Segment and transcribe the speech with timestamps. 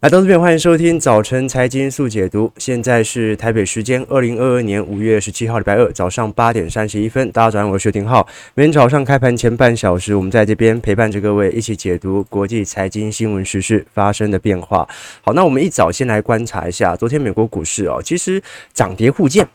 [0.00, 2.50] 来到这边，欢迎收听早晨财经速解读。
[2.56, 7.30] 现在是台北时间二零二二年五月十七号礼拜二早上八点三十一分。
[7.32, 8.26] 大家早上好，我是薛廷浩。
[8.54, 14.88] 每天早上开盘前半小时，我们在这边陪伴着各位一起解读国际财经新闻时事发生的变化。
[15.20, 18.42] 好，那我们一早先来观察一下昨天美国股市哦，其实
[18.72, 19.46] 涨跌互见，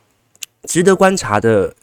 [0.68, 1.73] 值得观察的。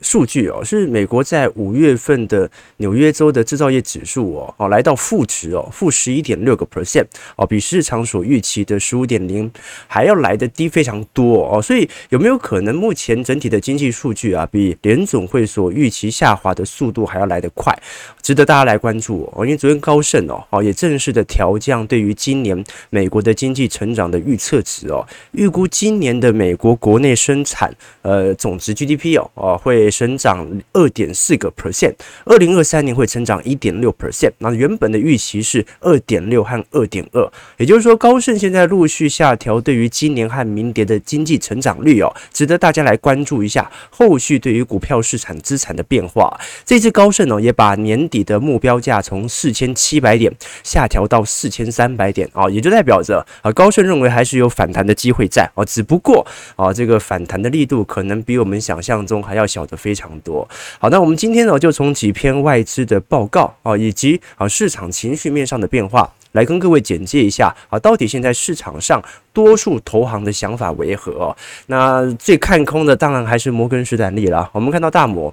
[0.00, 7.04] 数据哦，是美国在五月份的纽约州的制造业指数哦，哦来到负值哦，负十一点六个 percent
[7.36, 9.50] 哦，比市场所预期的十五点零
[9.88, 17.76] 还要来得低非常多哦，所以有没有可能目前整体的经济数据啊，比联总会所预期下滑的速度还要来得快，
[18.22, 19.44] 值得大家来关注哦。
[19.44, 29.79] 因为昨天高盛哦，哦也正式的调降对于今年美国的经济成长的预测值哦，预估今年的美国国内生产呃总值 GDP 哦，哦会。
[29.80, 31.94] 也成长二点四个 percent，
[32.24, 34.32] 二零二三年会成长一点六 percent。
[34.38, 46.38] 那原本的预期是二点六和二点二，也就是说，高盛现在陆续下调对于今年和明年的经济成长率哦，值得大家来关注一下后续对于股票市场资产的变化。
[46.66, 50.30] 这次高盛呢，也把年底的目标价从四千七百点
[50.62, 59.66] 下调到四千三百点啊，也就代表着啊，高盛认为还是有反弹的机会在啊，只不过啊，这个反弹的力度可能比我们想象中还要小。
[59.70, 60.46] 的非常多。
[60.78, 71.34] 好，那我们今天呢，就从几篇外资的报告啊，以及啊市场情绪面上的变化，来跟各位简介一下啊，到底现在市场上多数投行的想法为何？
[71.66, 74.50] 那最看空的当然还是摩根士丹利了。
[74.52, 75.32] 我们看到大摩。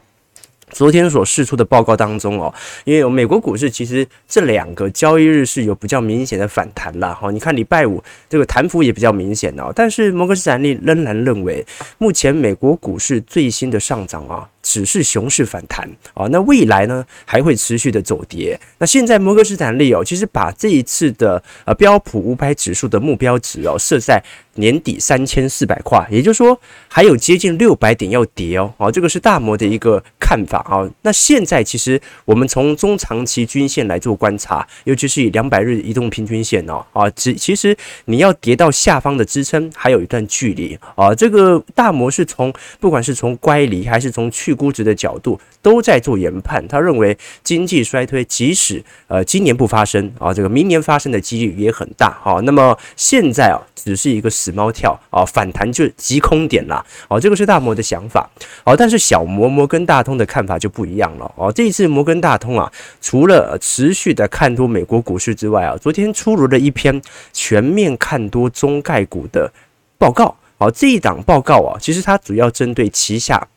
[0.72, 7.14] 昨天所释出的报告当中哦，因为美国股市其实这两个交易日是有比较明显的反弹啦。
[7.14, 7.32] 哈。
[7.32, 11.66] 你看礼拜五这个弹幅也比较明显哦，但是摩根士丹利仍然认为，
[11.98, 18.60] 目前美国股市最新的上涨啊，只是熊市反弹啊，那未来呢还会持续的走跌。
[18.80, 24.22] 那现在摩根士丹利哦，其实把这一次的呃标普五百指数的目标值哦设在
[24.56, 26.60] 年底三千四百块，也就是说
[26.90, 28.74] 还有接近六百点要跌哦。
[28.76, 30.84] 哦，这个是大摩的一个看法啊。
[31.04, 37.76] 那现在其实我们从中长期均线来做观察，尤其是以两百日移动平均线哦啊，其其实
[38.06, 41.16] 你要跌到下方的支撑还有一段距离啊。
[41.16, 52.42] 这个大摩是从不管是从乖离还是从去估值的角度都在做研判，他认为经济衰退即使呃今年不发生啊，这个明年发生的几率也很大啊。
[52.44, 58.30] 那么现在啊只是一个死猫跳啊，反弹就急空点啦哦，这个是大摩的想法
[58.64, 61.52] 哦，但是小摩摩根大通的看法就不一样了哦。
[61.52, 62.70] 这一次摩根大通啊，
[63.00, 67.00] 除了持续的看多美国股市之外啊，昨天出炉了一篇
[67.32, 69.52] 全面看多中概股的
[69.98, 70.36] 报告。
[70.60, 73.48] 好，这一档报告啊，其实它主要针对旗下。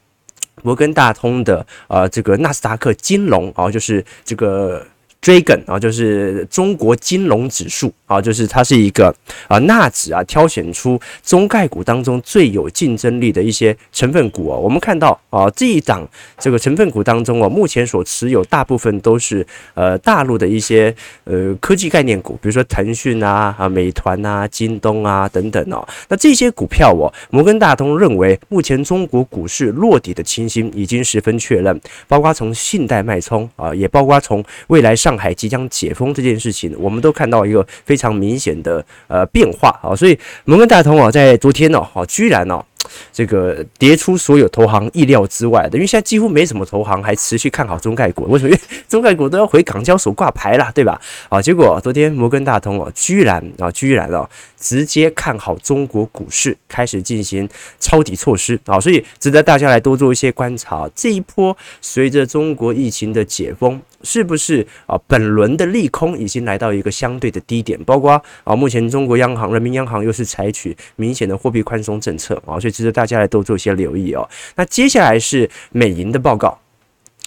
[0.62, 4.86] 摩根大通的呃，这个纳斯达克金融啊，就是这个。
[5.22, 9.14] Dragon 啊，就是中国金融指数啊，就是它是一个
[9.48, 14.58] 啊纳指啊挑选出中概股当中最有竞争力的一些成分股哦。
[14.58, 16.08] 我们看到啊这一档
[16.38, 20.94] 这个成分股当中哦，目前所持有大部分都是呃大陆的一些
[21.24, 25.86] 呃科技概念股，比如说腾讯啊啊美团啊京东啊等等哦。
[26.08, 35.09] 那这些股票哦，摩根大通认为目前中国股市落底的情形已经十分确认，包括从信贷脉冲啊，也包括从未来上。
[35.10, 42.64] 上海即将解封这件事情，我们都看到一个非常明显的呃变化啊，所以摩根大通啊，在昨天呢，哈，居然呢。
[43.12, 48.50] 这个跌出所有投行意料之外的，因为现在几乎没什么投行还持续看好中概股， 为什么？
[48.50, 50.98] 因为中概股都要回港交所挂牌了，对吧？
[51.28, 54.26] 啊，结果昨天摩根大通哦，居然啊，居然哦，
[54.58, 57.46] 直接看好中国股市，开始进行
[57.78, 60.88] 抄底措施啊，所以值得大家来多做一些观察。
[60.94, 64.98] 这一波随着中国疫情的解封，是不是啊？
[65.06, 72.70] 本轮的利空已经来到一个相对的低点，包括啊，目前中国央行、人民央行又是采取明显的货币宽松政策啊，所以。
[72.80, 74.26] 值得大家来多做一些留意哦。
[74.56, 76.58] 那接下来是美银的报告。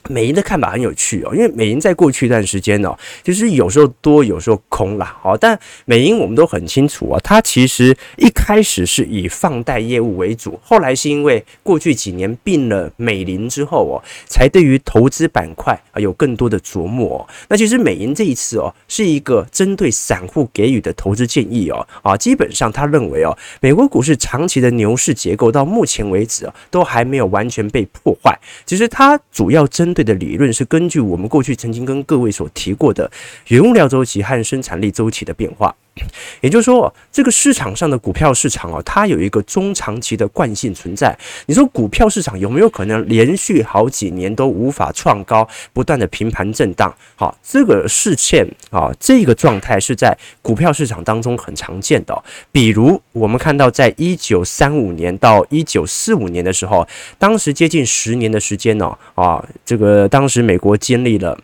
[0.10, 5.18] 美银的看法很有趣哦，因为美银在过去一段时间哦，就是有时候多，有时候空啦。
[5.24, 5.38] 哦。
[5.40, 17.28] 但美银我们都很清楚啊，它其实一开始是以放贷业务为主，后来是因为过去几年并了美林之后哦，才对于投资板块啊有更多的琢磨哦。
[17.50, 28.38] 那其实美银这一次哦，是一个针对散户给予的投资建议哦啊，基本上他认为哦，美国股市长期的牛市结构到目前为止啊，都还没有完全被破坏。
[28.66, 33.10] 其实它主要针对的理论是根据我们过去曾经跟各位所提过的
[33.48, 35.76] 原物料周期和生产力周期的变化。
[36.42, 41.18] 也就是说，这个市场上的股票市场哦，它有一个中长期的惯性存在。
[41.46, 46.94] 你说股票市场有没有可能连续好几年都无法创高，不断的平盘震荡？
[47.16, 52.24] 好，这个事件啊，这个状态是在股票市场当中很常见的。
[52.52, 56.88] 比如我们看到，在一九三五年到一九四五年的时候，
[57.20, 61.38] 当时接近十年的时间呢，啊，这个当时美国经历了。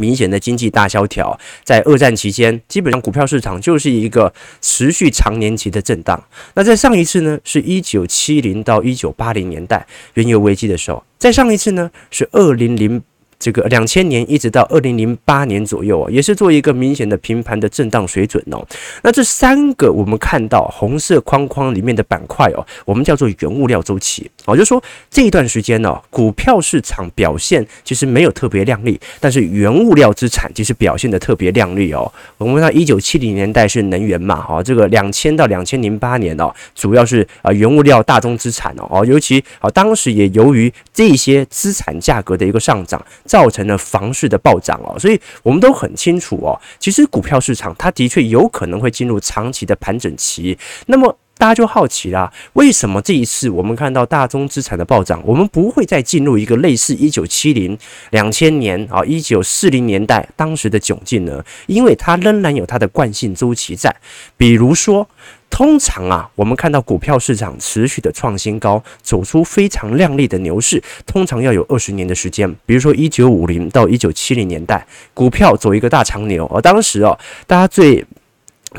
[0.00, 4.32] 明显的经济大萧条，在二战期间，基本上股票市场就是一个
[4.62, 6.20] 持续长年期的震荡。
[6.54, 13.02] 那在上一次呢，是一九七零到一九八零年代原油危机的时候，在上一次呢，是二零零。
[13.42, 18.62] 这个两千年一直到二零零八年左右啊，也是做一个明显的平盘的震荡水准哦。
[19.02, 32.10] 那这三个我们看到红色框框里面的板块哦，我们叫做原物料周期哦，就是说这一段时间呢，股票市场表现其实没有特别亮丽，但是原物料资产其实表现得特别亮丽哦。
[32.38, 43.04] 我们看一九七零年代是能源嘛，哈，这个两千到两千零八年哦，主要是啊原物料大宗资产哦，尤其啊当时也由于这些资产价格的一个上涨。
[43.24, 50.58] 造成了房市的暴涨哦，所以我们都很清楚哦，其实股票市场它的确有可能会进入长期的盘整期。
[50.86, 57.78] 那么大家就好奇啦，为什么这一次我们看到大宗资产的暴涨，我们不会再进入一个类似一九七零、
[58.10, 61.42] 两千年啊、一九四零年代当时的窘境呢？
[61.66, 63.96] 因为它仍然有它的惯性周期在，
[64.36, 65.08] 比如说。
[65.52, 72.48] 通常啊，我们看到股票市场持续的创新高，走出非常亮丽的牛市，通常要有二十年的时间。
[72.64, 78.06] 比如说一九五零到一九七零年代，股票走一个大长牛，而当时哦，大家最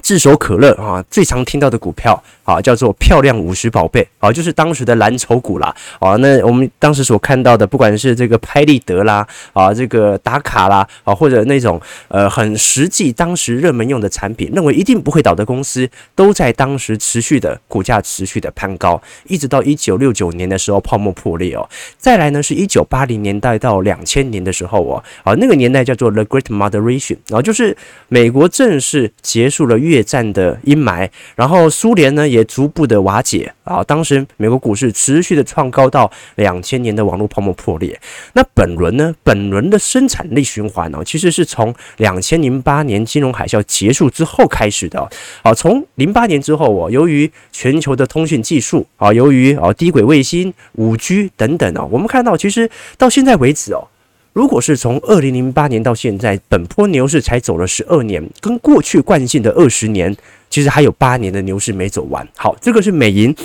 [0.01, 2.21] 炙手可热啊，最常听到的股票。
[2.43, 5.73] 啊，叫做漂亮五十宝贝啊，就是当时的蓝筹股啦。
[5.99, 11.79] 啊，那我们当时所看到的，不管是这个拍立得啦，啊，这个打卡啦，啊，或者那种
[12.09, 21.69] 呃很实际当时热门用的产品，认为一定不会倒的公司，都在当时持续的股价持续的攀高，一直到一九六九年的时候泡沫破裂哦。
[21.97, 27.77] 再来呢，是一九八零年代到两千年的时候哦，啊，那个年代叫做 The Great Moderation，然后就是
[28.09, 32.22] 美国正式结束了越战的阴霾，然后苏联呢。
[32.31, 33.83] 也逐步的瓦解啊！
[33.83, 38.00] 当时美国股市持续的创高到两千年的网络泡沫破裂。
[38.31, 39.13] 那本轮呢？
[39.22, 45.10] 本轮的生产力循环呢，其实是从两千零八年金融海啸结束之后开始的。
[45.42, 53.86] 啊，从零八年之后哦，由于全球的通讯技术啊，由于啊低轨卫星、五 G 等等啊，我们看到其实到现在为止哦，
[54.33, 60.16] 如果是从二零零八年到现在，本波牛市才走了十二年，跟过去惯性的二十年。
[60.50, 62.28] 其实还有八年的牛市没走完。
[62.36, 63.36] 好，这个是美银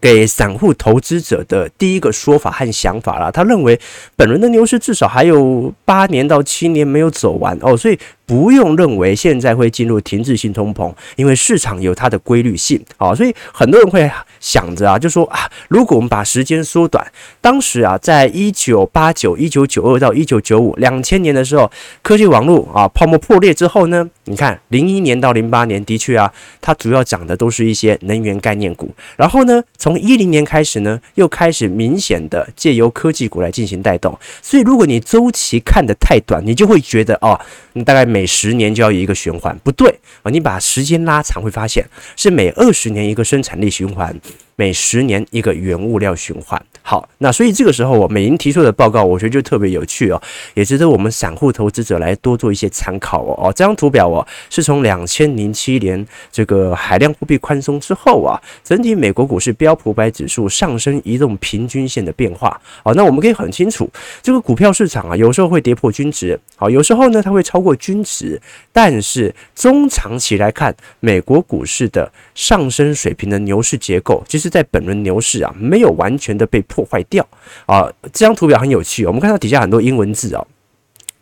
[0.00, 3.30] 给散户投资者的第一个说法和想法啦。
[3.30, 3.78] 他认为
[4.16, 7.98] 本轮的牛市至少还有八年到七年没有走完哦，所以。
[8.28, 12.78] 不用认为现在会进入停滞性通膨，因为市场有它的规律性。
[12.98, 14.08] 啊，所以很多人会
[14.38, 17.04] 想着啊，就说啊，如果我们把时间缩短，
[17.40, 21.70] 当时啊，在一九八九、一九九二到一九九五、两千年的时候，
[22.02, 26.30] 科技网络啊泡沫破裂之后呢，你看零一年到零八年的确啊，
[26.60, 37.40] 它主要涨的都是一些能源概念股，然后呢，从一零年开始呢，又开始明显的借由科技股来进行带动，所以如果你周期看得太短，你就会觉得哦，
[37.72, 39.88] 你大概每每十年就要一个循环，不对
[40.24, 40.26] 啊！
[40.28, 44.12] 你把时间拉长，会发现是每二十年一个生产力循环。
[44.58, 50.20] 每十年一个原物料循环，好，那所以这个时候美银提出的报告，我觉得就特别有趣哦，
[50.54, 53.38] 也值得我们散户投资者来多做一些参考哦。
[53.38, 62.60] 哦，这张图表哦，是从两千零七年这个海量货币宽松之后啊，整体美国股市标普百指数上升移动平均线的变化。
[62.82, 63.88] 好，那我们可以很清楚，
[64.20, 68.42] 这个股票市场啊，有时候会跌破均值，好，有时候呢它会超过均值，
[68.72, 74.47] 但是中长期来看，美国股市的上升水平的牛市结构，其实。
[74.48, 77.26] 在本轮牛市啊，没有完全的被破坏掉
[77.66, 77.88] 啊。
[78.12, 80.44] 这张图表很有趣，我们看到底下很多英文字啊，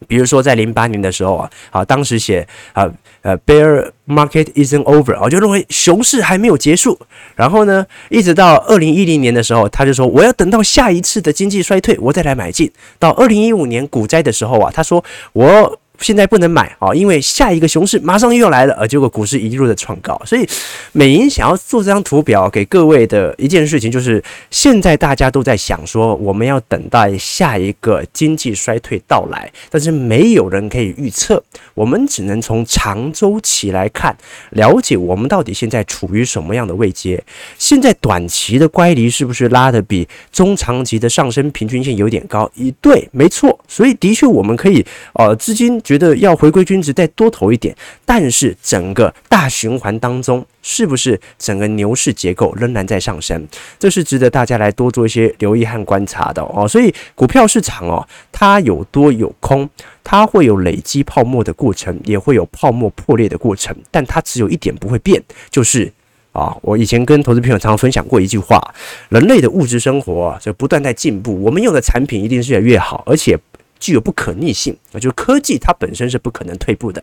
[0.07, 2.91] 比如说在零八年的时候啊，啊，当时写啊
[3.23, 6.99] 呃，bear market isn't over，我就认为熊市还没有结束。
[7.35, 12.71] 然后呢，一直到二零一零年的时候，他就说我要等到下一次的经济衰退，我再来买进。
[12.99, 15.81] 到二零一五年股灾的时候啊，他说我。
[16.01, 20.21] 现在不能买啊，因为下一个熊市马上又要来了，而结果股市一路的创高。
[20.25, 20.47] 所以
[20.93, 31.43] 美银想要做这张图表给各位的一件事情，就是现在大家都在想说，我们要等待下一个经济衰退到来，但是没有人可以预测，
[31.75, 34.15] 我们只能从长周期来看，
[34.51, 37.23] 了解我们到底现在处于什么样的位阶。
[37.59, 42.51] 现在短期的乖离是不是拉得比中长期的上升平均线有点高？
[42.55, 43.59] 一对，没错。
[43.67, 44.85] 所以的确我们可以
[45.15, 45.81] 呃资金。
[45.87, 47.73] 觉得要回归均值再多投一点，
[48.05, 53.47] 但是整个大循环当中，是不是整个牛市结构仍然在上升？
[53.79, 56.67] 这是值得大家来多做一些留意和观察的哦。
[56.67, 59.71] 所以股票市场哦，它有多有空，
[60.03, 65.93] 它会有累积泡沫的过程，也会有泡沫破裂的过程，但它只有一点不会变，就是。
[66.33, 68.61] 啊，我以前跟投资朋友常常分享过一句话：
[69.09, 73.39] 人类的物质生活，就不断在进步，我们用的产品一定是越来越好，而且
[73.79, 74.77] 具有不可逆性。
[74.93, 77.03] 啊，就科技它本身是不可能退步的。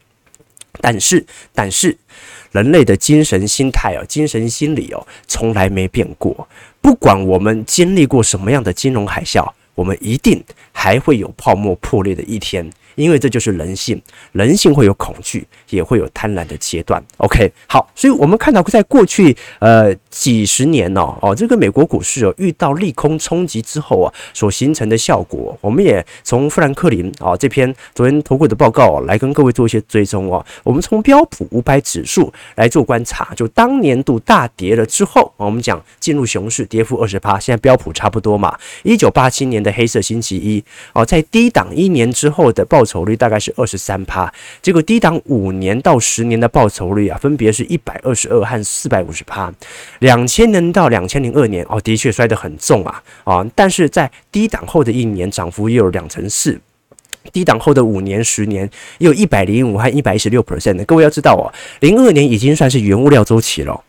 [0.82, 1.96] 但是，但是
[2.52, 6.48] 人类的精神心态哦，精神心理哦，从来没变过。
[6.82, 12.68] 不管我们经历过什么样的金融海啸，我们一定还会有泡沫破裂的一天。
[12.96, 17.04] 因为这就是人性，人性会有恐惧，也会有贪婪的阶段。
[17.18, 30.46] OK，好，所以我们看到在过去呃几十年哦哦，这个美国股市哦遇到利空冲击之后啊所形成的效果，我们也从富兰克林啊这篇昨天投过的报告哦来跟各位做一些追踪哦。
[30.64, 38.56] 我们从标普五百指数来做观察，就当年度大跌了之后，我们讲进入熊市，跌幅二十八，现在标普差不多嘛。
[38.84, 42.83] 一九八七年的黑色星期一哦，在低档一年之后的报。
[42.84, 44.30] 报酬率大概是二十三趴，
[44.62, 49.50] 结果低档五年到十年的报酬率啊，分别是一百二十二和四百五十趴。
[50.00, 53.46] 两千年到两千零二年哦，的确摔得很重啊啊！
[53.56, 56.58] 但是在低档后的一年，涨幅也有两成四；
[57.32, 60.84] 低档后的五年、十年，也有一百零五和一百一十六 percent。
[60.84, 61.48] 各位要知道哦，
[61.80, 63.82] 零二年已经算是原物料周期了。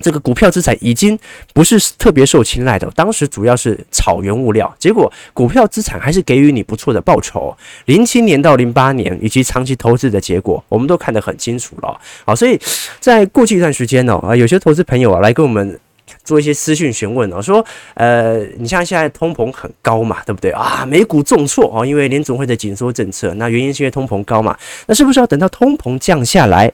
[0.00, 1.18] 这个股票资产已经
[1.52, 7.56] 不是特别受青睐的，当时主要是炒原物料，结果股票资产还是给予你不错的报酬。
[7.86, 12.00] 零七年到零八年以及长期投资的结果，我们都看得很清楚了。
[12.24, 12.58] 好，所以
[13.00, 15.78] 在过去一段时间呢，啊，有些投资朋友啊来跟我们
[16.24, 17.64] 做一些私讯询问哦，说，
[17.94, 20.86] 呃，你像现在通膨很高嘛，对不对啊？
[20.86, 26.72] 美股重挫啊，因为联总会的紧缩政策，那原因是因为通膨高嘛，那是不是要等到通膨降下来？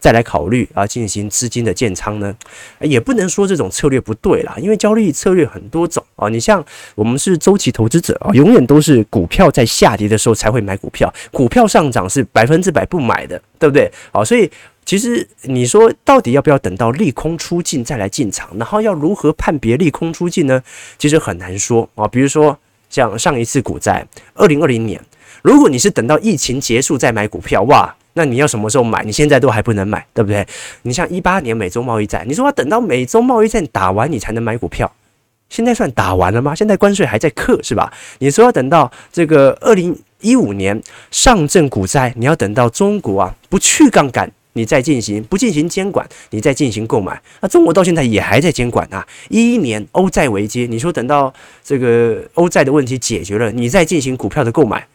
[0.00, 2.34] 再来考虑啊，进行资金的建仓呢，
[2.80, 6.28] 也不能说这种策略不对啦，因为交易策略很多种啊。
[6.30, 6.64] 你像
[6.94, 13.92] 我们是周期投资者啊，永远都是股票在下跌的时候才会买股票，股票上涨是百分之百不买的，对不对？
[14.10, 14.50] 好，所以
[14.86, 20.62] 其实你说到底要不要等到利空出尽再来进场，然后要如何判别利空出尽呢？
[20.98, 22.08] 其实很难说啊。
[22.08, 24.98] 比如说像上一次股灾，二零二零年，
[25.42, 27.94] 如果你是等到疫情结束再买股票，哇！
[28.14, 29.04] 那你要什么时候买？
[29.04, 30.46] 你现在都还不能买，对不对？
[30.82, 34.90] 你像一八年美中贸易战，你说要等到美中贸易战打完你才能买股票，
[35.48, 36.54] 现在算打完了吗？
[36.54, 37.92] 现在关税还在课是吧？
[38.18, 49.06] 你说要等到这个二零一五年上证股灾，你要等到中国啊不去杠杆，你再进行不进行监管，你再进行购买，那中国到现在也还在监管啊。
[49.28, 51.32] 一一年欧债危机，你说等到
[51.64, 54.86] 这个欧债的问题解决了，你再进行股票的购买。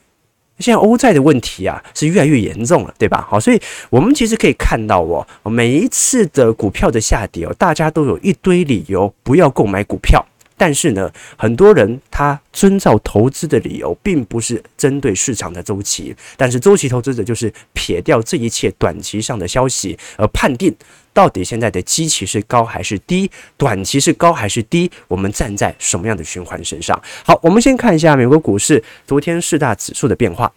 [0.59, 3.25] 现在欧债的问题啊是越来越严重了，对吧？
[3.29, 10.25] 好，所以我们其实可以看到哦，每一次的股票的下跌哦，大家都有一堆理由不要购买股票。
[10.57, 16.15] 但是呢，很多人他遵照投资的理由，并不是针对市场的周期。
[16.37, 20.73] 但是周期投资者就是撇掉这一切短期上的消息，而判定
[21.13, 27.01] 到底现在的基期是高还是低，短期是高还是低，我们站在什么样的循环身上？
[27.25, 30.51] 好，我们先看一下美国股市昨天四大指数的变化。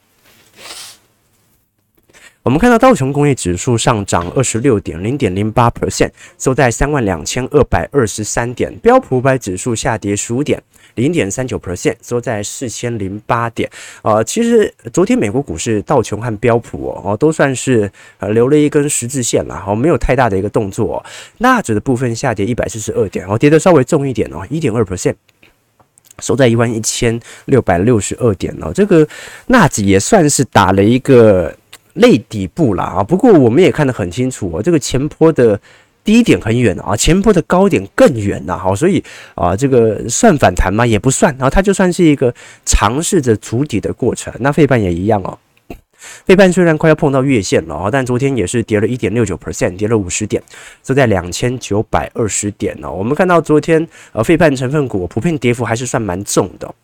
[2.45, 8.75] 我们看到道琼工业指数上涨二十六点零点零八 percent，收在三万两千二百二十三点。
[8.79, 10.63] 标普五百指数下跌十五点
[10.95, 13.69] 零点三九 percent，收在四千零八点。
[14.01, 21.05] 呃，其实昨天美国股市道琼和标普哦，都算是呃留了一根十字线了，哦，没有太大的一个动作。
[21.39, 25.17] 纳指的部分下跌一百四十二点，哦，跌得稍微重一点哦，一点二 percent，
[26.21, 28.73] 收在一万一千六百六十二点哦。
[28.73, 29.07] 这个
[29.49, 31.55] 纳指也算是打了一个。
[31.99, 35.61] 类底部了啊，不过我们也看得很清楚哦，这个前坡的
[36.03, 39.03] 低点很远啊，前坡的高点更远呐，好，所以
[39.35, 40.87] 啊，这个算反弹吗？
[40.87, 42.33] 也不算，然后它就算是一个
[42.65, 44.33] 尝试着筑底的过程。
[44.41, 45.37] 那费半也一样哦，
[46.25, 50.43] 费半虽然快要碰到月线了啊，但昨天也是跌了一点六九 percent，跌了五十点，
[50.83, 52.91] 收在两千九百二十点呢。
[52.91, 56.75] 我们看到昨天呃，费半成分股普遍跌幅还是算蛮重的。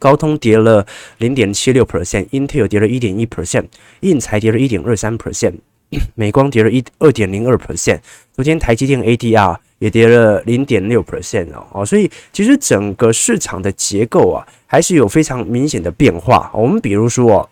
[0.00, 0.84] 高通跌了
[1.18, 3.66] 零点七六 percent，Intel 跌了一点一 percent，
[4.00, 5.54] 印才跌了一点二三 percent，
[6.16, 8.00] 美光跌了一二点零二 percent。
[8.32, 16.50] 昨天台积电 ADR 也跌了零点六 percent 哦，所以其实整个市场的结构啊，还是有非常明显的变化。
[16.54, 17.48] 我们比如说，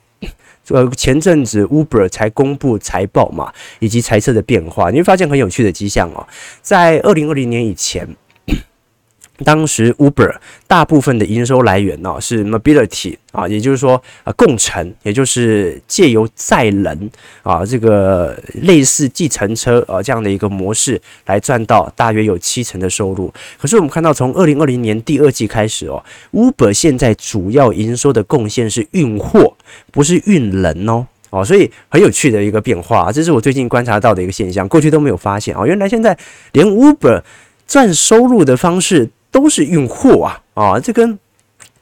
[0.68, 6.26] 呃，前阵子 Uber 才公布财报嘛，以及财测的变化，你会发现很有趣的迹象哦，
[6.62, 8.08] 在二零二零年以前。
[9.44, 10.34] 当时 Uber
[10.66, 17.10] 大部分的营收来源呢、哦、是 Mobility 啊，也就是说啊共乘，也就是借由载人
[17.42, 23.32] 啊这个类似计程车啊这样的一个模式来赚到大约有七成的收入。
[23.58, 26.02] 可是我们看到从二零二零年第二季开始哦
[26.32, 29.56] ，Uber 现在主要营收的贡献是运货，
[29.92, 36.18] 不是运人哦哦，所以很有趣的一个变化，这是我最近观察到的一个现象，过去都没有发现哦，原来现在
[36.52, 37.22] 连 Uber
[37.68, 39.10] 赚收入的方式。
[39.30, 40.80] 都是运货啊啊！
[40.80, 41.18] 这跟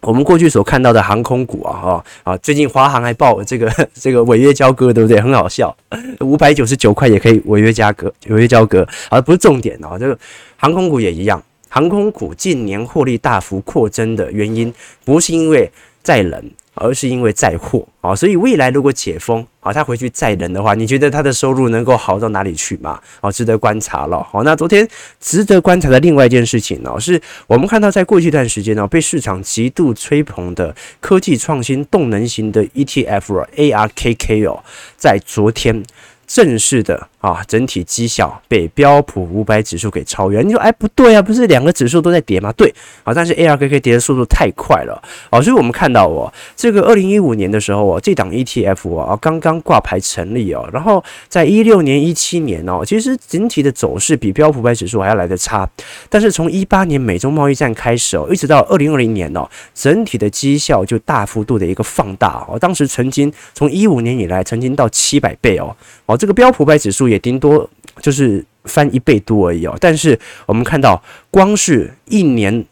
[0.00, 5.20] 我们过去所看到的航空股啊哈啊，最近华航还报这个 这个违约交割，对不对？
[5.20, 5.74] 很好笑，
[6.20, 9.98] 五百九十九块也可以违约交割，违约交割，而不是重点啊。
[9.98, 10.16] 这个
[10.56, 14.72] 航空股也一样，航空股近年获利大幅扩增的原因，
[15.04, 15.70] 不是因为
[16.02, 16.50] 在冷。
[16.76, 23.00] 而是因为载货啊，所以未来如果解封啊，他回去载人的话，你觉得他的收入能够好到哪里去吗？
[23.20, 24.22] 哦，值得观察了。
[24.22, 24.86] 好，那昨天
[25.18, 34.62] 值得观察的另外一件事情呢，是我们看到在过去一段时间呢，被市场极度吹捧的科技创新动能型的 ETF ARKK 哦，
[34.96, 35.82] 在昨天。
[36.26, 40.42] 正式的啊，整体绩效被标普五百指数给超越。
[40.42, 42.52] 你说，哎，不对啊，不是两个指数都在跌吗？
[42.52, 42.72] 对
[43.04, 55.68] 啊，但是 ARKK 跌的速度太快了啊，所以我们看到哦，这个二零一五年的时候哦，这档 ETF 啊刚刚挂牌成立哦，然后在一六年、一七年哦，其实整体的走势比标普五百指数还要来得差。
[56.08, 65.74] 但是从一八年美中贸易战开始哦，一直到二零二零年哦，整体的绩效就大幅度的一个放大哦，当时曾经从一五年以来，曾经到七百倍哦。
[66.06, 67.68] 哦，这个标普五百指数也顶多
[68.00, 69.76] 就是翻一倍多而已哦。
[69.80, 72.64] 但是我们看到，光是一年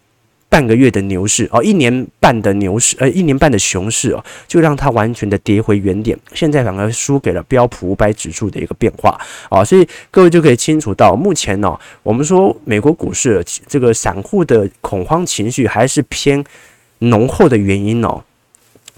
[0.48, 6.16] 半个月的牛市哦，一年半的牛市，呃，一年半的熊市哦，就让它完全的跌回原点。
[6.32, 9.20] 现在反而输给了标普五百指数的一个变化
[9.50, 9.64] 哦。
[9.64, 16.44] 所以各位就可以清楚到，目前呢、哦，我们说美国股市这个散户的恐慌情绪还是偏
[17.00, 18.22] 浓厚的原因哦。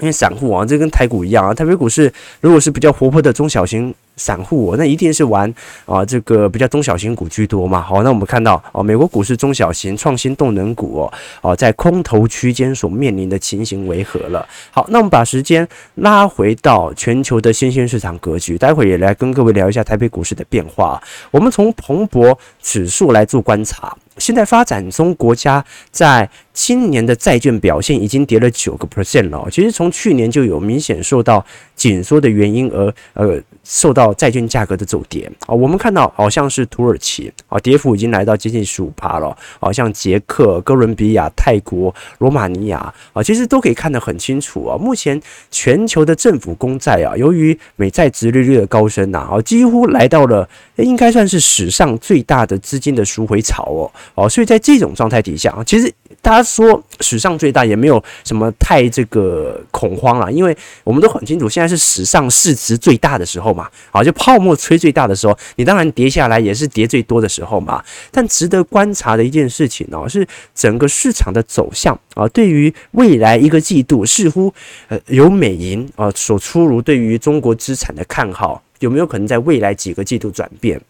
[0.00, 2.12] 因为散户啊，这跟台股一样啊，台北股市
[2.42, 3.94] 如果是比较活泼的中小型。
[4.16, 5.52] 散户那一定是玩
[5.84, 7.80] 啊，这个比较中小型股居多嘛。
[7.80, 14.46] 好，那我们看到哦，美国股市中小型创新动能股哦，哦，在空头区间所面临的情形为何了？
[14.70, 21.02] 好，那我们把时间拉回到全球的新兴市场格局，待会也来跟各位聊一下台北股市的变化。
[21.30, 23.96] 我们从彭博指数来做观察。
[24.18, 26.26] 现在发展中国家在
[26.56, 29.46] 今年的债券表现已经跌了九个 percent 了。
[29.50, 35.54] 其实从去年就有明显受到紧缩的原因而呃受到债券价格的走跌啊。
[35.54, 39.36] 我们看到好像是土耳其啊，跌幅已经来到接近十五趴了。
[39.60, 44.78] 好像捷克、哥伦比亚、泰国、罗马尼亚啊，其实都可以看得很清楚啊。
[44.78, 53.92] 目前全球的政府公债啊，由于美债殖利率的高升呐，啊，几乎来到了应该算是史上最大的资金的赎回潮哦。
[54.14, 55.92] 哦，所以在这种状态底下啊，其实
[56.26, 67.80] 大家说史上最大也没有什么太这个恐慌了，因为我们都很清楚，现在是史上市值最大的时候嘛，啊，就泡沫吹最大的时候，你当然跌下来也是跌最多的时候嘛。
[68.10, 74.52] 但值得观察的一件事情哦，是整个市场的走向啊，对于未来一个季度，似乎
[74.88, 80.80] 呃有美银啊所出炉对于中国资产的看好，有没有可能在未来几个季度转变？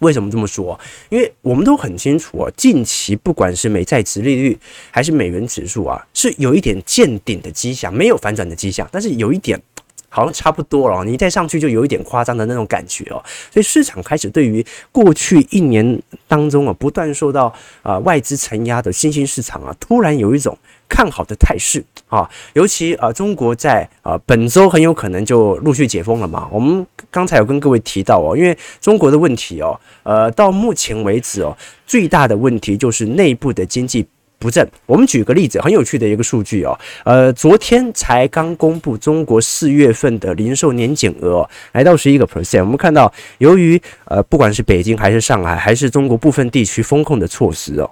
[0.00, 0.78] 为什么这么说？
[1.08, 4.58] 因为我们都很清楚啊，近期不管是美债殖利率
[4.90, 9.60] 还是美元指数啊，是有一点见顶的迹象，没有反转的迹象，但是有一点
[10.08, 11.04] 好像差不多了。
[11.04, 13.22] 你再上去就有一点夸张的那种感觉哦。
[13.50, 17.52] 所以市场开始对于过去一年当中啊，不断受到
[17.82, 20.56] 啊外资承压的新兴市场啊，突然有一种。
[20.88, 26.48] 看好的态势啊，尤其啊，中国在啊本周很有可能就陆续解封了嘛。
[26.52, 34.06] 我们刚才有跟各位提到哦，因为中国的问题哦，呃，到目前为止哦，最大的问题就是内部的经济
[34.38, 34.68] 不振。
[34.86, 42.60] 我们举个例子，很有趣的一个数据哦，呃，昨天才刚公布中国四月份的零售年减额来到十一个 percent。
[42.60, 47.90] 我们看到，由于呃，不管是北京还是上海，还是中国部分地区风控的措施哦。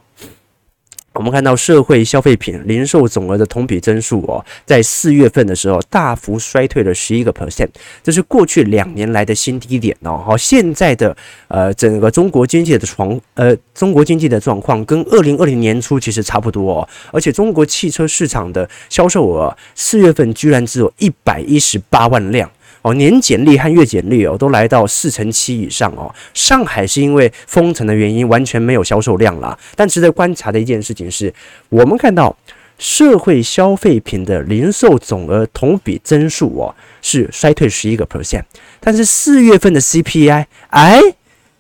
[1.14, 7.68] 我们看到社会消费品零售总额的同比增速哦，在四月份的时候大幅衰退了十一个 percent，
[8.02, 10.22] 这是过去两年来的新低点哦。
[10.24, 11.14] 好，现在的
[11.48, 22.50] 呃整个中国经济的状呃中国经济的状况跟二零二零年初其实差不多哦，而且中国汽车市场的销售额四月份居然只有一百一十八万辆。
[22.82, 26.12] 哦，年检率和月检率哦，都来到四成七以上哦。
[26.34, 29.58] 上海是因为封城的原因，完全没有销售量啦。
[29.74, 31.32] 但值得观察的一件事情是，
[31.68, 32.36] 我们看到
[32.78, 38.42] 社会消费品的零售总额同比增速哦，是衰退十一个 percent。
[38.80, 41.00] 但是四月份的 CPI，哎，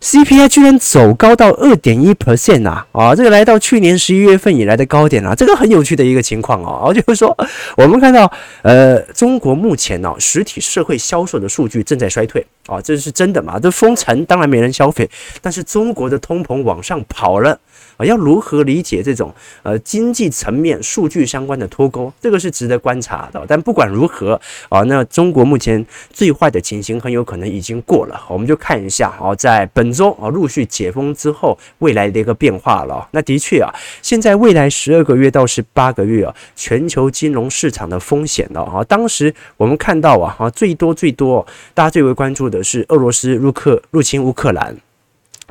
[0.02, 2.84] CPI 居然走高到二点一 percent 啊！
[2.90, 6.88] 啊，这个来到去年十一月份以来的高点啊，这个很有趣的一个情况哦。
[6.88, 7.36] 啊，就是说，
[7.76, 8.30] 我们看到，
[8.62, 13.60] 呃，中国目前呢，实体社会销售的数据正在衰退啊，这是真的嘛？
[13.60, 15.08] 这封城当然没人消费，
[15.40, 17.56] 但是中国的通膨往上跑了。
[18.04, 22.12] 要如何理解这种呃经济层面数据相关的脱钩？
[22.20, 23.44] 这个是值得观察的。
[23.48, 28.20] 但不管如何啊，那中国目前最坏的情形很有可能已经过了。
[28.28, 33.08] 我们就看一下啊，在本周啊陆续解封之后，未来的一个变化了。
[33.12, 38.84] 那的确啊，现在未来十二个月到十八个月啊，全球金融市场的风险了啊。
[38.84, 44.76] 当时我们看到啊，啊最多最多，大家最为关注的是俄罗斯入克入侵乌克兰。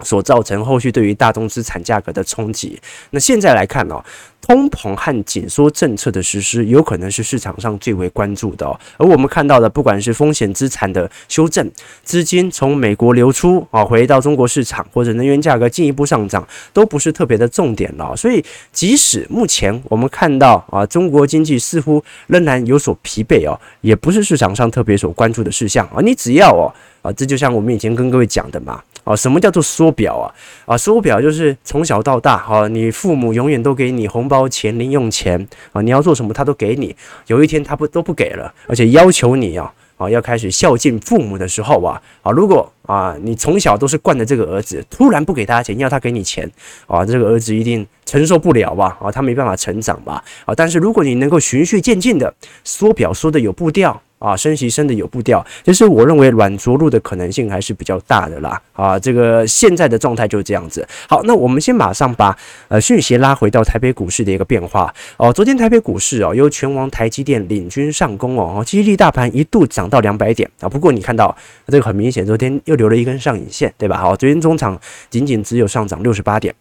[0.04, 2.80] 所造成后续对于大宗资产价格的冲击。
[3.12, 4.04] 那现在来看哦，
[4.41, 8.80] 通膨和紧缩政策的实施有可能是市场上最为关注的哦。
[8.97, 11.69] 而我们看到的，不管是风险资产的修正，
[12.04, 18.15] 资金从美国流出啊，回到中国市场，或者能源价格进一步上涨，都不是特别的重点了。
[18.15, 26.01] 所以，即使目前我们看到啊，中国经济似乎仍然有所疲惫哦，也不是市场上特别所关注的事项啊。
[26.01, 28.82] 你只要哦啊，这就像我们以前跟各位讲的嘛。
[29.04, 30.30] 啊，什么叫做缩表啊？
[30.66, 36.96] 啊，缩表就是从小到大，哈，你父母永远都给你红包钱、零用钱啊，你要做什么他都给你。
[37.26, 46.48] 有一天他不都不给了，而且要求你啊，啊，要开始孝敬父母的时候啊，啊，如果啊你从小都是惯着这个儿子，突然不给他钱，要他给你钱，
[46.86, 48.96] 啊，这个儿子一定承受不了吧？
[49.02, 50.24] 啊，他没办法成长吧？
[50.46, 52.32] 啊，但是如果你能够循序渐进的
[52.64, 54.00] 缩表，缩的有步调。
[54.21, 58.62] 啊，升息升的有步调，就是我认为软着陆的可能性还是比较大的啦。
[58.73, 60.88] 啊，这个现在的状态就是这样子。
[61.10, 64.93] 好，那我们先马上把呃讯息拉回到台北股市的一个变化。
[65.17, 70.69] 哦，昨天台北股市哦，由权王台积电领军上攻哦，激励大盘一度涨到两百点啊。
[70.69, 71.36] 不过你看到
[71.67, 73.97] 这个很明显，昨天又留了一根上影线，对吧？
[73.97, 74.79] 好，昨天中场
[75.10, 76.53] 仅仅只有上涨六十八点，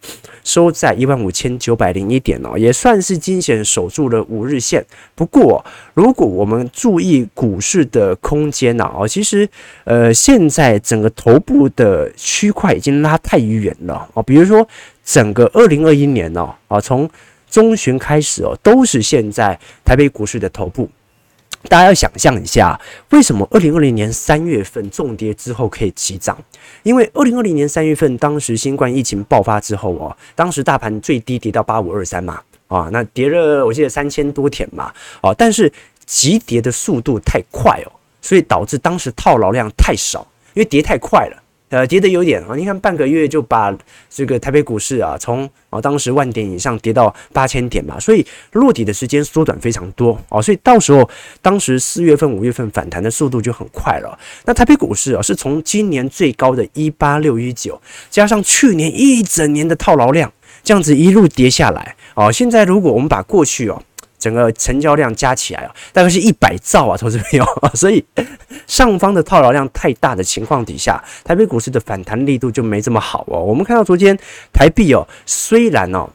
[0.45, 4.85] 收在一万五千九百零一点哦，也算是惊险守住了五日线。
[5.15, 9.49] 不过如果我们注意股股市的空间呐，哦，其实，
[9.83, 14.23] 呃，现在整个头部的区块已经拉太远了哦。
[14.23, 14.65] 比如说，
[15.05, 17.11] 整个二零二一年呢，啊，从
[17.51, 20.89] 中旬开始哦，都是现在台北股市的头部。
[21.69, 26.39] 大家要想象一下，为什么二零二零年三月份重跌之后可以急涨？
[26.85, 35.73] 因为二零二零年三月份当时新冠疫情爆发之后哦，当时大盘最低跌到八五二三嘛，啊，那跌了我记得三千多点嘛，哦，但是。
[36.11, 43.73] 急跌的速度太快哦，所以导致当时套牢量太少，因为跌太快了，呃，跌得有点啊，你看半个月就把
[44.11, 51.09] 这个台北股市啊，从啊当时万点以上跌到八千点嘛，所以落底的时间缩短非常多哦，所以到时候
[51.41, 54.19] 当时四月份、五月份反弹的速度就很快了。
[54.47, 60.33] 那台北股市啊，是从今年最高的一八六一九，加上去年一整年的套牢量，
[60.65, 62.33] 这样子一路跌下来哦。
[62.33, 63.81] 现在如果我们把过去哦。
[64.21, 68.05] 整个成交量加起来啊，大概是一百兆啊，投资朋友， 所以
[68.69, 73.43] 上方的套牢量太大的情况底下，台北股市的反弹力度就没这么好哦。
[73.43, 74.17] 我们看到昨天
[74.53, 76.09] 台币哦，虽然哦。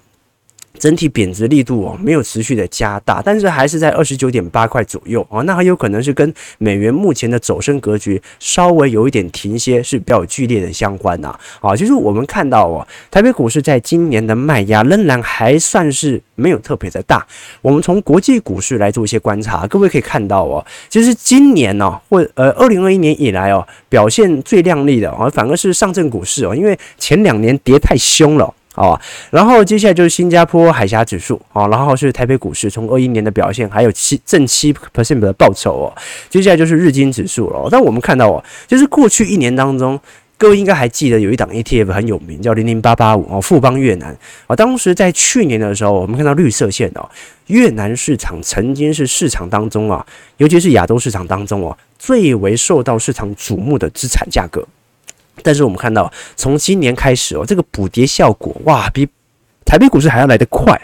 [0.85, 17.25] 整体贬值力度哦没有持续的加大，但是还是在二十九点八块左右啊，那很有可能是跟美元目前的走升格局稍微有一点停歇是比较剧烈的相关呐啊，就是我们看到哦，台北股市在今年的卖压仍然还算是没有特别的大。
[17.63, 28.53] 我们从国际股市来做一些观察，各位可以看到哦，其实今年呢或呃二零二一年以来哦表现最亮丽的啊，反而是上证股市哦，因为前两年跌太凶了。
[28.75, 28.99] 好，
[29.31, 35.87] 然后接下来就是新加坡海峡指数，好，然后是台北股市从二一年的表现，还有七正七 percent 的报酬哦。
[36.29, 37.69] 接下来就是日经指数了。
[37.71, 39.97] 但我们看到哦，就是过去一年当中，
[40.37, 44.13] 各位应该还记得有一档 ETF 很有名，叫零零八八五哦，富邦越南
[44.47, 44.53] 啊。
[44.53, 47.09] 当时在去年的时候，我们看到绿色线哦，
[47.47, 54.67] 越南市场曾经是市场当中啊，尤其是亚洲市场当中哦，最为受到市场瞩目的资产价格。
[55.43, 59.07] 但是我们看到，从今年开始哦，这个补跌效果哇，比
[59.65, 60.79] 台北股市还要来得快，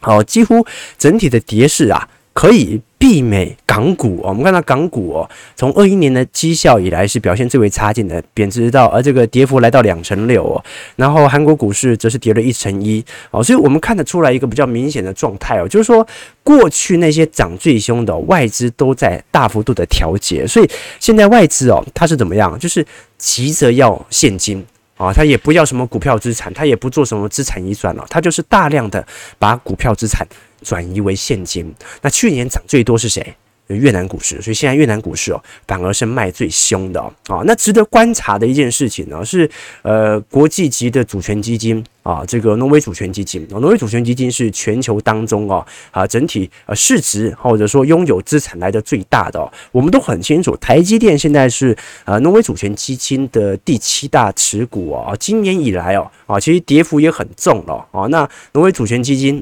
[0.00, 0.66] 好，几乎
[0.98, 2.80] 整体的跌势啊，可以。
[3.00, 10.62] 媲美港股哦，我们看到港股哦，从二一年的绩效以来是表现最为差劲的，贬值到而这个跌幅来到两成六哦，
[10.96, 16.06] 然后韩国股市则是跌了一成一哦，所以我们看得出来一个比较明显的状态哦，就是说
[16.44, 22.58] 过去那些涨最凶的外资都在大幅度的调节，所以现在外资哦，它是怎么样？
[22.58, 22.86] 就是
[23.16, 24.62] 急着要现金
[24.98, 29.02] 啊，它也不要什么股票资产，它也不做什么资产移转了，它就是大量的
[29.38, 30.26] 把股票资产。
[30.62, 33.34] 转移为现金，那去年涨最多是谁？
[33.68, 37.12] 越南股市，所以现在越南股市哦，反而是卖最凶的哦。
[37.28, 39.48] 啊，那值得观察的一件事情呢，是
[39.82, 49.48] 呃国际级的主权基金啊，这个挪威主权基金，挪威主权基金是全球当中哦啊整体呃市值或者说拥有资产来的最大的哦。
[49.70, 55.16] 我们都很清楚，台积电现在是呃挪威主权基金的第七大持股哦。
[55.20, 58.08] 今年以来哦啊，其实跌幅也很重了哦。
[58.08, 59.40] 那挪威主权基金。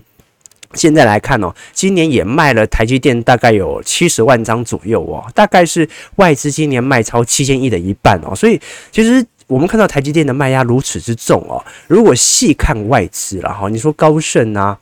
[0.74, 14.78] 现在来看哦，今年也卖了台积电大概有七十万张左右哦，大概是外资今年卖超七千亿的一半哦，所以其实我们看到台积电的卖压如此之重哦，如果细看外资了哈，你说高盛啊。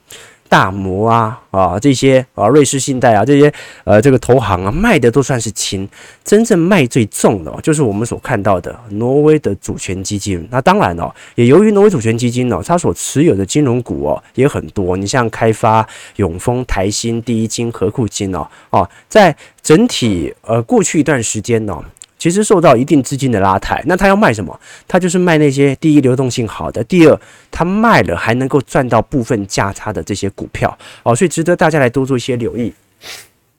[0.49, 3.53] 大摩啊啊这些啊瑞士信贷啊这些
[3.85, 5.89] 呃这个投行啊卖的都算是轻，
[6.25, 10.47] 真正卖最重的哦就是我们所看到的挪威的主权基金。
[10.51, 14.97] 那当然哦，也由于挪威主权基金哦，它所持有的金融股哦也很多。
[14.97, 21.83] 你像开发、永丰、台新、第一金、和库金哦哦，在整体呃过去一段时间哦。
[22.19, 24.59] 其实受到一定资金的拉抬，那他要卖什么？
[24.89, 32.73] 他就是卖那些第一流动性好的，第二他卖了还能够赚到部分价差的这些股票哦，所以值得大家来多做一些留意，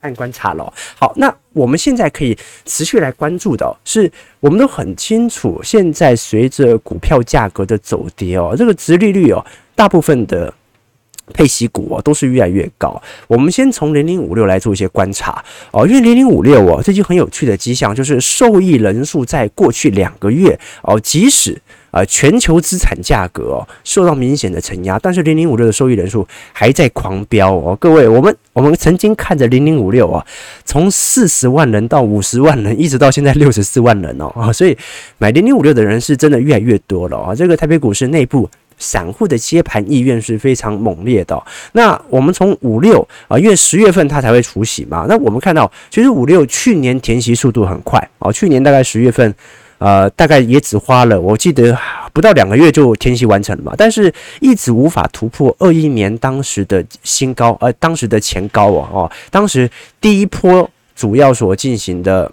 [0.02, 0.74] 按观察咯。
[0.96, 10.54] 好，那我们现在可以持续来关注的，是我们都很清楚，现在随着股票价格的走跌哦，这个殖利率哦，大部分的。
[11.34, 13.02] 配息股哦，都是越来越高。
[13.28, 21.62] 我们先从零零五六来做一些观察哦，因为零零五六哦，最近很有趣的迹象就是受益人数在过去两个月哦，即使
[21.92, 27.76] 呃全球资产价格受到明显的承压，但是零零五六的受益人数还在狂飙哦。
[27.80, 30.26] 各位，我们我们曾经看着零零五六啊，
[30.64, 34.78] 从四十万人到五十万人，一直到现在六十四万人哦啊，所以
[35.18, 37.36] 买零零五六的人是真的越来越多了啊。
[37.36, 38.50] 这个台北股市内部。
[38.78, 41.42] 散户的接盘意愿是非常猛烈的。
[41.72, 45.06] 那我们从五六啊，因为十月份它才会除息嘛。
[45.10, 49.34] 那我们看到，其实五六去年填息速度很快啊，去年大概十月份，
[49.80, 51.78] 呃，大概也只花了，我记得
[52.14, 53.74] 不到两个月就填息完成了嘛。
[53.78, 62.32] 但是一直无法突破二一年当时的新高，呃，当时的前高哦，哦，当时第一波主要所进行的。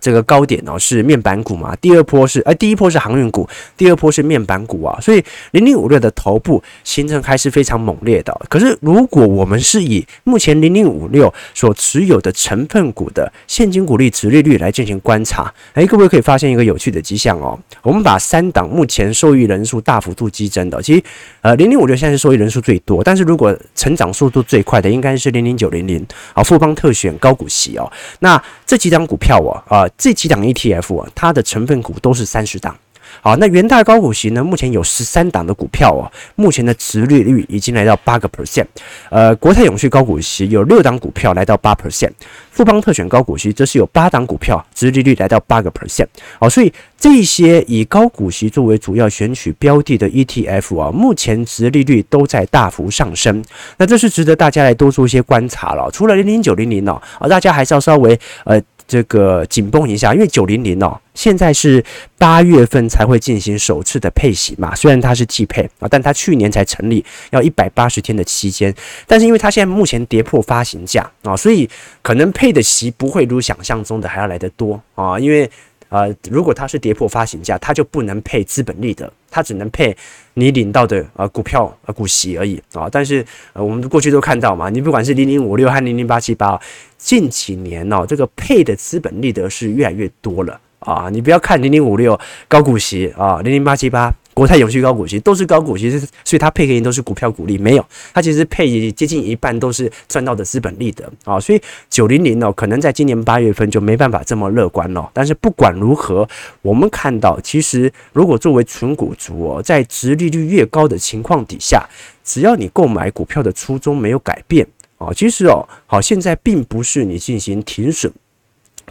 [0.00, 8.38] 这个高点哦是面板股嘛，第二波是呃第一波是航运股，第二波是面板股啊，所以零零五六的头部形成还是非常猛烈的。
[8.48, 17.58] 可是如果我们是以目前零零五六所持有的成分股的现金股利殖利率来进行观察，哎，各位可以发现一个有趣的迹象哦。
[17.82, 21.02] 我们把三档目前受益人数大幅度激增的，其实
[21.40, 29.83] 呃零零五六现在是受益人数最多，但是如果成长速度最快的应该是零零九零零啊富邦特选高股息哦，那这几档股票哦啊。
[29.96, 32.76] 这几档 ETF 啊，它的成分股都是三十档。
[33.20, 34.42] 好，那元大高股息呢？
[34.42, 38.66] 目前有十三档的股票哦，目前的殖利率已经来到八个 percent。
[39.08, 42.10] 呃，国泰永续高股息有六档股票来到八 percent，
[42.50, 46.06] 富邦特选高股息则是有八档股票，殖利率来到八个 percent。
[46.40, 53.44] 好，所以这些以高股息作为主要选取标的的 ETF 啊，目前殖利率都在大幅上升。
[53.76, 55.88] 那这是值得大家来多做一些观察了。
[55.92, 58.60] 除了零零九零零哦，啊，大家还是要稍微呃。
[58.86, 61.84] 这个紧绷一下，因为九零零哦，现在是
[62.18, 64.74] 八月份才会进行首次的配息嘛。
[64.74, 68.74] 虽然它是季配啊，但它去年才成立，要一百八十天的期间。
[69.06, 71.68] 但是因为它现在目前跌破发行价啊，所以
[72.02, 75.50] 可能配的息不会如想象中的还要来得多啊，因为。
[75.90, 79.96] 呃，如果它是跌破发行价，它就不能配资本利得，它只能配
[80.34, 82.88] 你领到的呃股票呃股息而已啊。
[82.90, 86.60] 但是呃，我们过去都看到嘛，你不管是零零五六和零零八七八，
[86.98, 91.08] 近几年哦，这个配的资本利得是越来越多了啊。
[91.10, 94.14] 你不要看零零五六高股息啊，零零八七八。
[94.34, 95.88] 国泰永续高股息都是高股息，
[96.24, 105.08] 所以它配给你都是股票股利，没有，它其实配接近一半都是赚到的资本利得啊，所以九零零哦，可能在今年八月份就没办法这么乐观了。
[105.14, 106.28] 但是不管如何，
[106.62, 111.88] 我们看到其实如果作为纯股族哦，在殖利率越高的情况底下，
[112.24, 114.66] 只要你购买股票的初衷没有改变
[114.98, 118.12] 啊，其实哦，好，现在并不是你进行停损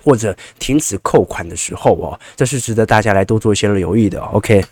[0.02, 4.22] 或者停止扣款的时候哦，这是值得大家来多做一些留意的。
[4.22, 4.64] OK。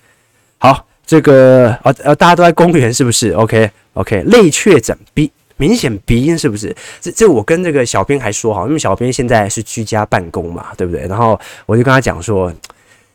[0.64, 6.76] 好，这个呃呃，大家都在公园是不是？OK OK，类确诊鼻明显鼻音是不是？
[7.00, 11.08] 这这我跟这个小编还说哈，因为小编现在是居家办公嘛，对不对？
[11.08, 12.54] 然后我就跟他讲说，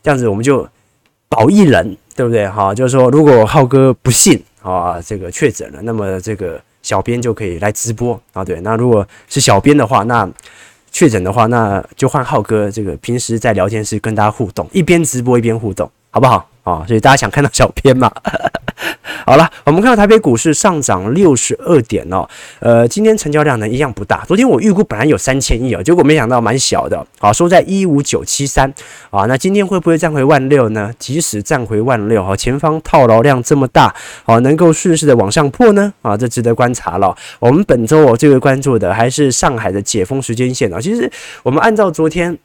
[0.03, 0.67] 这样子我们就
[1.29, 2.45] 保一人，对不对？
[2.49, 8.59] 哈，就是说如果浩哥不幸啊这个确诊了，那么这个小编就可以来直播啊，对。
[8.59, 10.29] 那如果是小编的话，那
[10.91, 16.45] 确诊的话，那就换浩哥这个平时在聊天室跟大家互动，一边直播一边互动，好不好？
[16.67, 18.11] 啊，所以大家想看到小编嘛？
[19.25, 22.27] 好了，我们看到台北股市上涨六十二点哦，
[22.59, 24.23] 呃，今天成交量呢一样不大。
[24.25, 28.71] 昨天我预估本来有三千亿哦，结果没想到蛮小的，好，收在一五九七三
[29.09, 29.25] 啊。
[29.25, 30.93] 那今天会不会站回万六呢？
[30.99, 33.93] 即使站回万六，哈，前方套牢量这么大，
[34.25, 35.93] 好，能够顺势的往上破呢？
[36.01, 37.15] 啊，这值得观察了。
[37.39, 40.79] 我们本周哦最为关注的还是上海的解封时间线啊。
[40.81, 41.09] 其实
[41.43, 42.37] 我们按照昨天。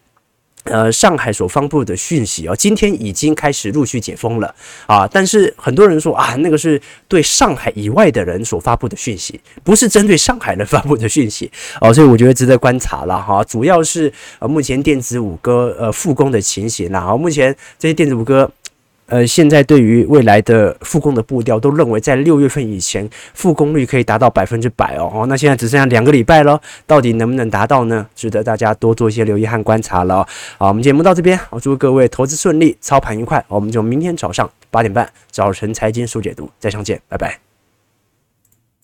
[0.65, 4.55] 呃，上海所发布的讯息哦，今天已经开始陆续解封了
[4.87, 13.43] 啊，但是很多人说啊，那个是对上海以外的人所发布的讯息，不是针对上海人发布的讯息哦，所以我觉得值得观察了哈。
[13.45, 18.51] 主要是呃，目前电子五哥呃复工的情形啦，啊，目前这些电子五哥。
[19.13, 25.13] 呃，现在对于未来的复工的步调，都认为在六月份以前复工率可以达到百分之百哦。
[25.13, 28.07] 哦，那现在只剩下两个礼拜了，到底能不能达到呢？
[28.15, 30.27] 值得大家多做一些留意和观察了。
[30.57, 33.45] 好，我们节目到这边，我祝各位投资顺利，操盘愉快。
[33.49, 37.52] 我们就明天早上八点半早晨财经速解读再相见，拜拜。